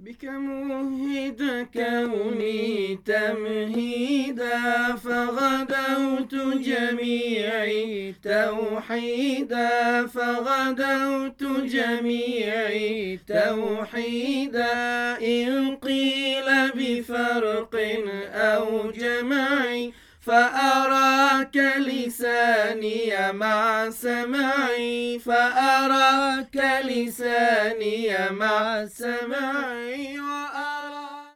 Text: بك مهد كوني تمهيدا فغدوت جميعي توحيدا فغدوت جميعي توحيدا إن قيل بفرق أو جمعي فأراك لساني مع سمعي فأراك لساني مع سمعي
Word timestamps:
بك 0.00 0.24
مهد 0.24 1.66
كوني 1.74 2.98
تمهيدا 3.06 4.96
فغدوت 4.96 6.34
جميعي 6.58 8.14
توحيدا 8.24 10.06
فغدوت 10.06 11.42
جميعي 11.42 13.20
توحيدا 13.28 14.72
إن 15.22 15.76
قيل 15.76 16.48
بفرق 16.74 17.76
أو 18.34 18.90
جمعي 18.90 19.92
فأراك 21.38 21.56
لساني 21.78 23.32
مع 23.32 23.90
سمعي 23.90 25.18
فأراك 25.18 26.56
لساني 26.84 28.16
مع 28.30 28.86
سمعي 28.86 30.18